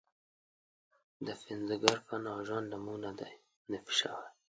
[1.25, 3.31] د پنځګر فن او ژوند له موږ نه دی
[3.71, 4.25] نفي شوی.